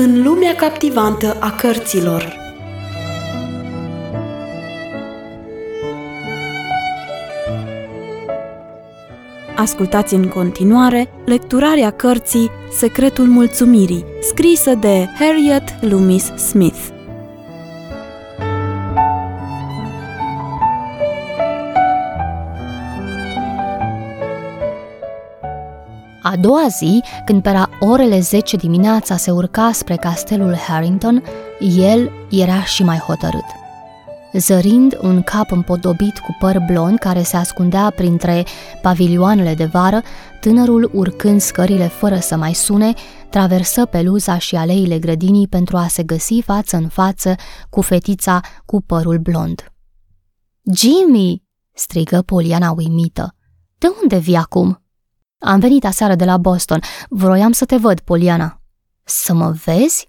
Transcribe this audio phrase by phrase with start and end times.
[0.00, 2.36] în lumea captivantă a cărților.
[9.56, 16.88] Ascultați în continuare lecturarea cărții Secretul Mulțumirii, scrisă de Harriet Loomis Smith.
[26.22, 31.22] A doua zi, când pe la orele 10 dimineața se urca spre castelul Harrington,
[31.76, 33.44] el era și mai hotărât.
[34.32, 38.46] Zărind un cap împodobit cu păr blond care se ascundea printre
[38.82, 40.02] pavilioanele de vară,
[40.40, 42.92] tânărul urcând scările fără să mai sune,
[43.30, 47.34] traversă peluza și aleile grădinii pentru a se găsi față în față
[47.70, 49.72] cu fetița cu părul blond.
[50.74, 51.42] Jimmy!"
[51.74, 53.34] strigă Poliana uimită.
[53.78, 54.79] De unde vii acum?"
[55.40, 56.80] Am venit aseară de la Boston.
[57.08, 58.62] Vroiam să te văd, Poliana."
[59.04, 60.08] Să mă vezi?"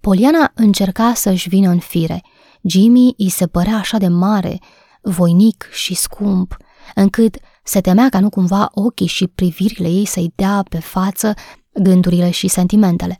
[0.00, 2.22] Poliana încerca să-și vină în fire.
[2.62, 4.58] Jimmy îi se părea așa de mare,
[5.02, 6.56] voinic și scump,
[6.94, 11.34] încât se temea ca nu cumva ochii și privirile ei să-i dea pe față
[11.72, 13.16] gândurile și sentimentele.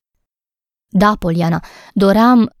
[0.87, 1.63] Da, Poliana,
[1.93, 2.55] doream,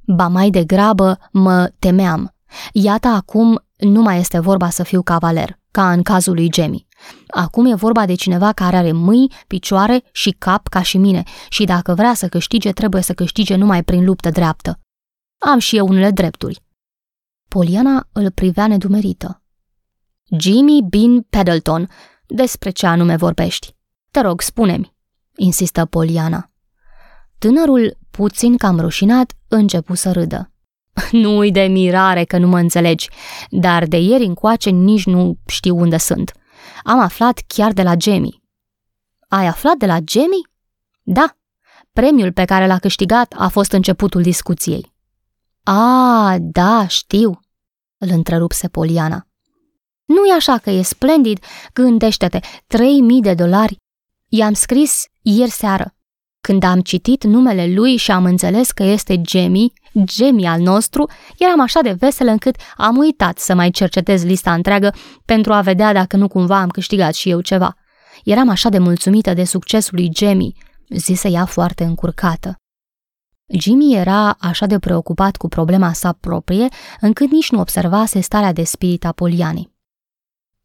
[0.00, 2.34] ba mai degrabă mă temeam.
[2.72, 6.87] Iată acum nu mai este vorba să fiu cavaler, ca în cazul lui Jamie.
[7.26, 11.64] Acum e vorba de cineva care are mâini, picioare și cap ca și mine și
[11.64, 14.80] dacă vrea să câștige, trebuie să câștige numai prin luptă dreaptă.
[15.38, 16.62] Am și eu unele drepturi.
[17.48, 19.42] Poliana îl privea nedumerită.
[20.38, 21.88] Jimmy Bean Peddleton,
[22.26, 23.76] despre ce anume vorbești?
[24.10, 24.94] Te rog, spune-mi,
[25.36, 26.50] insistă Poliana.
[27.38, 30.52] Tânărul, puțin cam rușinat, începu să râdă.
[31.12, 33.08] Nu-i de mirare că nu mă înțelegi,
[33.50, 36.32] dar de ieri încoace nici nu știu unde sunt.
[36.82, 38.42] Am aflat chiar de la Jamie.
[39.28, 40.50] Ai aflat de la Jamie?
[41.02, 41.36] Da.
[41.92, 44.92] Premiul pe care l-a câștigat a fost începutul discuției.
[45.62, 47.40] A, da, știu,
[47.98, 49.26] îl întrerupse Poliana.
[50.04, 51.44] nu e așa că e splendid?
[51.72, 53.76] Gândește-te, 3000 de dolari.
[54.28, 55.94] I-am scris ieri seară.
[56.40, 59.68] Când am citit numele lui și am înțeles că este Jamie,
[60.06, 64.94] Jamie al nostru, eram așa de veselă încât am uitat să mai cercetez lista întreagă
[65.24, 67.76] pentru a vedea dacă nu cumva am câștigat și eu ceva.
[68.24, 70.52] Eram așa de mulțumită de succesul lui Jamie,
[70.88, 72.56] zise ea foarte încurcată.
[73.58, 76.68] Jimmy era așa de preocupat cu problema sa proprie,
[77.00, 79.76] încât nici nu observase starea de spirit a Polianei.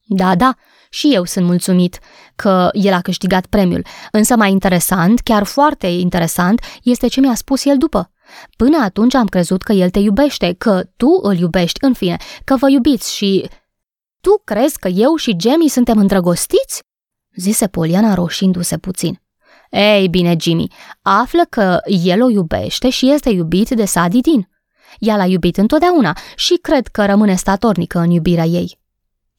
[0.05, 0.55] Da, da,
[0.93, 1.99] și eu sunt mulțumit
[2.35, 7.65] că el a câștigat premiul, însă mai interesant, chiar foarte interesant, este ce mi-a spus
[7.65, 8.11] el după.
[8.57, 12.55] Până atunci am crezut că el te iubește, că tu îl iubești, în fine, că
[12.55, 13.49] vă iubiți și...
[14.21, 16.83] Tu crezi că eu și Jamie suntem îndrăgostiți?
[17.35, 19.21] zise Poliana roșindu-se puțin.
[19.69, 20.67] Ei bine, Jimmy,
[21.01, 24.49] află că el o iubește și este iubit de Sadie Dean.
[24.99, 28.81] Ea l-a iubit întotdeauna și cred că rămâne statornică în iubirea ei.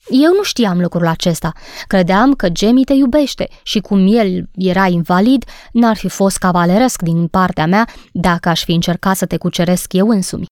[0.09, 1.53] Eu nu știam lucrul acesta.
[1.87, 7.29] Credeam că Jamie te iubește și cum el era invalid, n-ar fi fost cavaleresc din
[7.29, 10.47] partea mea dacă aș fi încercat să te cuceresc eu însumi.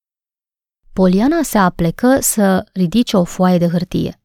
[0.93, 4.17] Poliana se aplecă să ridice o foaie de hârtie.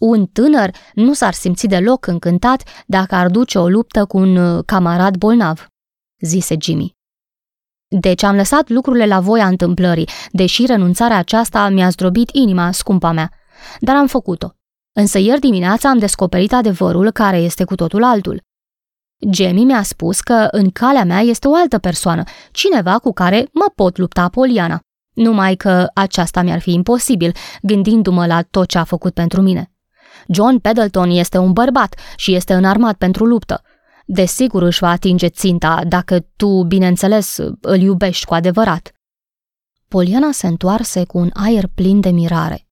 [0.00, 4.62] Un tânăr nu s-ar simți deloc încântat dacă ar duce o luptă cu un uh,
[4.66, 5.66] camarad bolnav,
[6.20, 6.96] zise Jimmy.
[7.88, 13.30] Deci am lăsat lucrurile la voia întâmplării, deși renunțarea aceasta mi-a zdrobit inima, scumpa mea.
[13.80, 14.56] Dar am făcut-o.
[14.92, 18.42] Însă ieri dimineața am descoperit adevărul care este cu totul altul.
[19.30, 23.66] Jamie mi-a spus că în calea mea este o altă persoană, cineva cu care mă
[23.74, 24.80] pot lupta Poliana.
[25.12, 29.72] Numai că aceasta mi-ar fi imposibil, gândindu-mă la tot ce a făcut pentru mine.
[30.28, 33.62] John Peddleton este un bărbat și este înarmat pentru luptă.
[34.06, 38.92] Desigur își va atinge ținta dacă tu, bineînțeles, îl iubești cu adevărat.
[39.88, 42.66] Poliana se întoarse cu un aer plin de mirare.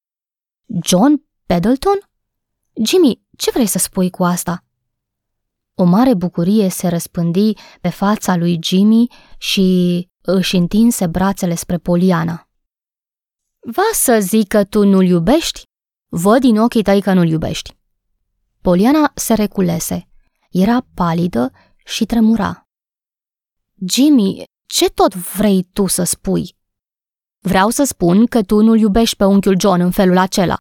[0.79, 1.99] John Peddleton?
[2.85, 4.65] Jimmy, ce vrei să spui cu asta?
[5.75, 9.07] O mare bucurie se răspândi pe fața lui Jimmy
[9.39, 12.49] și își întinse brațele spre Poliana.
[13.61, 15.63] Va să zic că tu nu-l iubești?
[16.09, 17.77] Văd din ochii tăi că nu-l iubești.
[18.61, 20.09] Poliana se reculese.
[20.51, 21.53] Era palidă
[21.85, 22.63] și tremura.
[23.89, 26.59] Jimmy, ce tot vrei tu să spui?
[27.41, 30.57] Vreau să spun că tu nu-l iubești pe unchiul John în felul acela.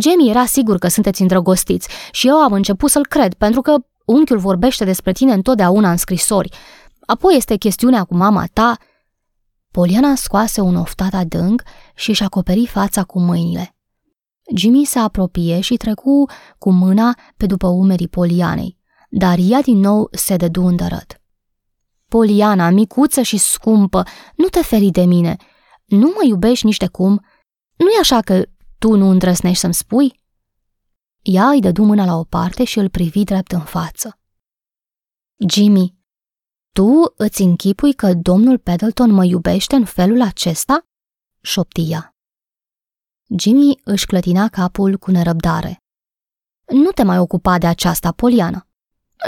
[0.00, 4.38] Jamie era sigur că sunteți îndrăgostiți și eu am început să-l cred, pentru că unchiul
[4.38, 6.56] vorbește despre tine întotdeauna în scrisori.
[7.06, 8.76] Apoi este chestiunea cu mama ta.
[9.70, 11.62] Poliana scoase un oftat adânc
[11.94, 13.76] și își acoperi fața cu mâinile.
[14.56, 16.24] Jimmy se apropie și trecu
[16.58, 21.20] cu mâna pe după umerii Polianei, dar ea din nou se dădu îndărăt.
[22.08, 24.02] Poliana, micuță și scumpă,
[24.36, 25.36] nu te feri de mine.
[25.84, 27.24] Nu mă iubești nici de cum?
[27.76, 28.42] nu e așa că
[28.78, 30.20] tu nu îndrăznești să-mi spui?"
[31.22, 34.18] Ea îi dădu mâna la o parte și îl privi drept în față.
[35.48, 35.94] Jimmy,
[36.72, 40.86] tu îți închipui că domnul Pendleton mă iubește în felul acesta?"
[41.40, 42.14] șopti ea.
[43.38, 45.78] Jimmy își clătina capul cu nerăbdare.
[46.66, 48.66] Nu te mai ocupa de aceasta, Poliana.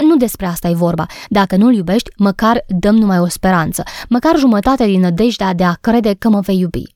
[0.03, 1.05] Nu despre asta e vorba.
[1.29, 6.13] Dacă nu-l iubești, măcar dăm numai o speranță, măcar jumătate din nădejdea de a crede
[6.13, 6.95] că mă vei iubi.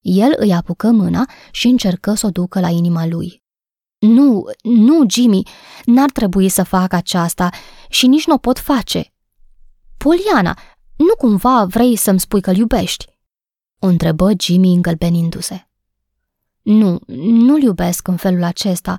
[0.00, 3.42] El îi apucă mâna și încercă să o ducă la inima lui.
[3.98, 5.42] Nu, nu, Jimmy,
[5.84, 7.50] n-ar trebui să fac aceasta
[7.88, 9.12] și nici nu o pot face.
[9.96, 10.58] Poliana,
[10.96, 13.06] nu cumva vrei să-mi spui că-l iubești?
[13.78, 15.68] O întrebă Jimmy îngălbenindu-se.
[16.62, 18.96] Nu, nu-l iubesc în felul acesta,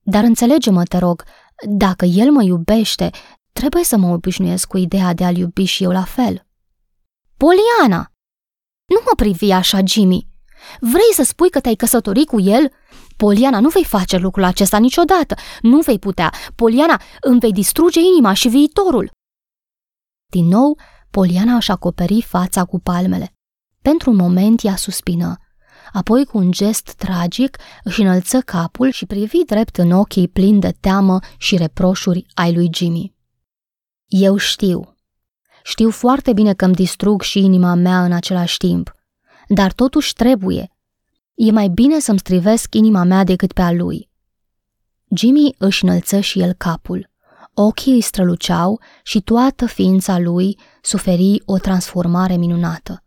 [0.00, 1.24] dar înțelege-mă, te rog,
[1.68, 3.10] dacă el mă iubește,
[3.52, 6.46] trebuie să mă obișnuiesc cu ideea de a-l iubi și eu la fel.
[7.36, 8.12] Poliana!
[8.86, 10.28] Nu mă privi așa, Jimmy!
[10.80, 12.72] Vrei să spui că te-ai căsătorit cu el?
[13.16, 15.34] Poliana, nu vei face lucrul acesta niciodată.
[15.62, 16.32] Nu vei putea.
[16.54, 19.10] Poliana, îmi vei distruge inima și viitorul.
[20.30, 20.78] Din nou,
[21.10, 23.32] Poliana își acoperi fața cu palmele.
[23.82, 25.36] Pentru un moment ea suspină.
[25.92, 30.74] Apoi, cu un gest tragic, își înălță capul și privi drept în ochii plini de
[30.80, 33.14] teamă și reproșuri ai lui Jimmy.
[34.06, 34.96] Eu știu.
[35.62, 38.94] Știu foarte bine că îmi distrug și inima mea în același timp
[39.48, 40.70] dar totuși trebuie.
[41.34, 44.10] E mai bine să-mi strivesc inima mea decât pe a lui.
[45.16, 47.12] Jimmy își înălță și el capul.
[47.54, 53.03] Ochii îi străluceau și toată ființa lui suferi o transformare minunată.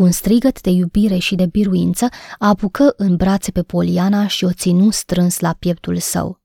[0.00, 2.08] Cu un strigăt de iubire și de biruință,
[2.38, 6.40] apucă în brațe pe Poliana și o ținu strâns la pieptul său.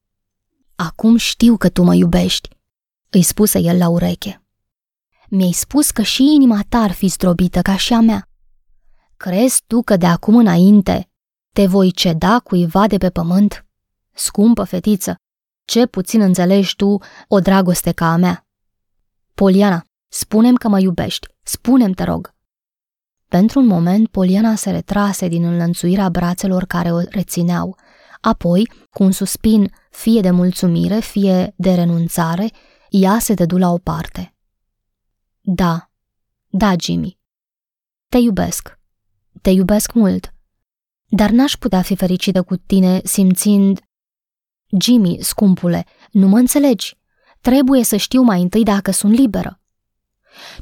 [0.75, 2.49] Acum știu că tu mă iubești,
[3.09, 4.43] îi spuse el la ureche.
[5.29, 8.29] Mi-ai spus că și inima ta ar fi zdrobită ca și a mea.
[9.17, 11.09] Crezi tu că de acum înainte
[11.53, 13.65] te voi ceda cuiva de pe pământ?
[14.11, 15.15] Scumpă fetiță,
[15.65, 16.97] ce puțin înțelegi tu
[17.27, 18.47] o dragoste ca a mea.
[19.33, 22.34] Poliana, spunem că mă iubești, spunem te rog.
[23.27, 27.77] Pentru un moment, Poliana se retrase din înlănțuirea brațelor care o rețineau.
[28.21, 32.49] Apoi, cu un suspin fie de mulțumire, fie de renunțare,
[32.89, 34.35] ea se dădu la o parte.
[35.41, 35.89] Da,
[36.47, 37.19] da, Jimmy.
[38.09, 38.79] Te iubesc.
[39.41, 40.33] Te iubesc mult,
[41.05, 43.79] dar n-aș putea fi fericită cu tine simțind...
[44.79, 46.97] Jimmy, scumpule, nu mă înțelegi.
[47.41, 49.59] Trebuie să știu mai întâi dacă sunt liberă.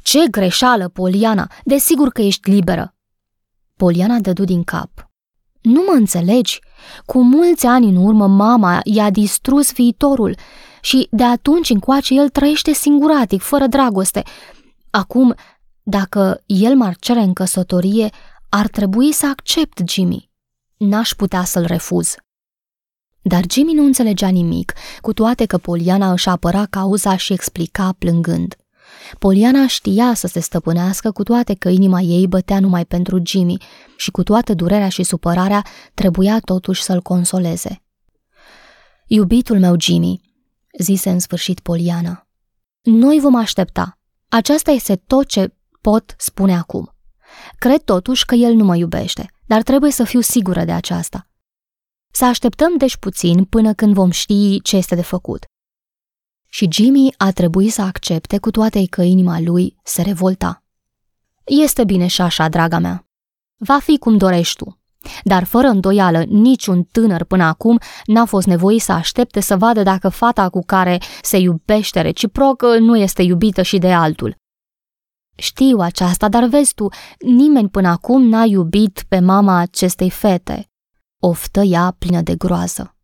[0.01, 1.51] Ce greșeală, Poliana!
[1.63, 2.95] Desigur că ești liberă!
[3.75, 5.11] Poliana dădu din cap.
[5.61, 6.59] Nu mă înțelegi?
[7.05, 10.37] Cu mulți ani în urmă mama i-a distrus viitorul
[10.81, 14.23] și de atunci încoace el trăiește singuratic, fără dragoste.
[14.89, 15.35] Acum,
[15.83, 18.09] dacă el m-ar cere în căsătorie,
[18.49, 20.31] ar trebui să accept Jimmy.
[20.77, 22.15] N-aș putea să-l refuz.
[23.21, 28.55] Dar Jimmy nu înțelegea nimic, cu toate că Poliana își apăra cauza și explica plângând.
[29.19, 33.57] Poliana știa să se stăpânească cu toate că inima ei bătea numai pentru Jimmy
[33.97, 37.81] și cu toată durerea și supărarea trebuia totuși să-l consoleze.
[39.07, 40.21] Iubitul meu Jimmy,
[40.79, 42.27] zise în sfârșit Poliana,
[42.81, 43.99] noi vom aștepta.
[44.29, 46.95] Aceasta este tot ce pot spune acum.
[47.57, 51.27] Cred totuși că el nu mă iubește, dar trebuie să fiu sigură de aceasta.
[52.11, 55.43] Să așteptăm deci puțin până când vom ști ce este de făcut.
[56.53, 60.63] Și Jimmy a trebuit să accepte cu toate că inima lui se revolta.
[61.43, 63.07] Este bine și așa, draga mea.
[63.57, 64.79] Va fi cum dorești tu.
[65.23, 70.09] Dar fără îndoială, niciun tânăr până acum n-a fost nevoit să aștepte să vadă dacă
[70.09, 74.35] fata cu care se iubește reciproc nu este iubită și de altul.
[75.35, 76.87] Știu aceasta, dar vezi tu,
[77.19, 80.71] nimeni până acum n-a iubit pe mama acestei fete.
[81.19, 82.97] Oftă ea plină de groază.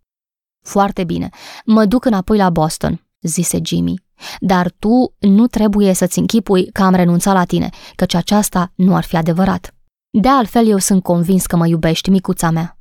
[0.62, 1.30] Foarte bine,
[1.66, 4.04] mă duc înapoi la Boston, zise Jimmy.
[4.40, 9.04] Dar tu nu trebuie să-ți închipui că am renunțat la tine, căci aceasta nu ar
[9.04, 9.74] fi adevărat.
[10.10, 12.74] De altfel, eu sunt convins că mă iubești, micuța mea.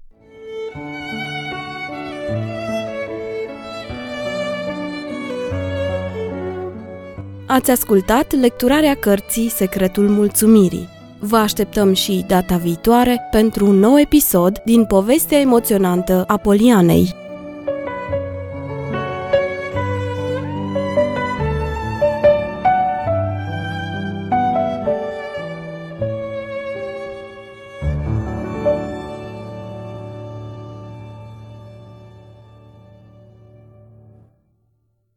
[7.47, 10.89] Ați ascultat lecturarea cărții Secretul Mulțumirii.
[11.21, 17.15] Vă așteptăm și data viitoare pentru un nou episod din povestea emoționantă a Polianei.